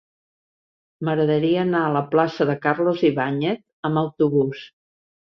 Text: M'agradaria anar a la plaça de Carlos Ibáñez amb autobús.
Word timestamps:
M'agradaria 1.09 1.59
anar 1.63 1.81
a 1.87 1.91
la 1.95 2.01
plaça 2.15 2.47
de 2.51 2.55
Carlos 2.63 3.03
Ibáñez 3.09 3.61
amb 3.91 4.03
autobús. 4.03 4.65